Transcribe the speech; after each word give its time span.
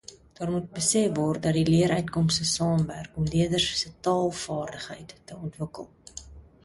Daar 0.33 0.51
moet 0.51 0.71
besef 0.77 1.11
word 1.17 1.43
dat 1.43 1.53
die 1.57 1.67
leeruitkomste 1.73 2.45
saamwerk 2.53 3.17
om 3.21 3.29
leerders 3.35 3.69
se 3.83 3.93
taalvaardigheid 4.07 5.15
te 5.25 5.35
ontwikkel. 5.43 5.87